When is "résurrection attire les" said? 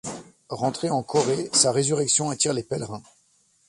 1.71-2.63